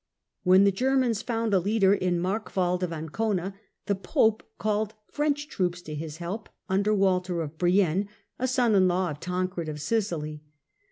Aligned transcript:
When 0.41 0.63
the 0.63 0.71
Germans 0.71 1.21
found 1.21 1.53
a 1.53 1.59
leader 1.59 1.93
in 1.93 2.19
Markwald 2.19 2.81
of 2.81 2.91
Ancona, 2.91 3.53
the 3.85 3.93
Pope 3.93 4.41
called 4.57 4.95
French 5.05 5.47
troops 5.47 5.79
to 5.83 5.93
his 5.93 6.17
help 6.17 6.49
under 6.67 6.91
Walter 6.91 7.43
of 7.43 7.59
Brienne, 7.59 8.07
a 8.39 8.47
son 8.47 8.73
in 8.73 8.87
law 8.87 9.11
of 9.11 9.19
Tancred 9.19 9.69
of 9.69 9.79
Sicily. 9.79 10.41